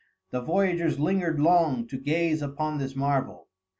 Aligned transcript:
The 0.31 0.41
voyagers 0.41 0.99
lingered 0.99 1.39
long 1.39 1.85
to 1.89 1.97
gaze 1.99 2.41
upon 2.41 2.79
this 2.79 2.95
marvel. 2.95 3.49